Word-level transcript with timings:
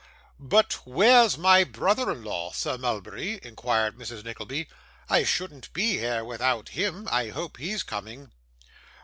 'But 0.39 0.79
where's 0.83 1.37
my 1.37 1.63
brother 1.63 2.09
in 2.11 2.23
law, 2.23 2.51
Sir 2.53 2.75
Mulberry?' 2.75 3.39
inquired 3.43 3.97
Mrs. 3.99 4.23
Nickleby. 4.25 4.67
'I 5.11 5.23
shouldn't 5.25 5.71
be 5.73 5.99
here 5.99 6.25
without 6.25 6.69
him. 6.69 7.07
I 7.11 7.27
hope 7.29 7.57
he's 7.57 7.83
coming. 7.83 8.31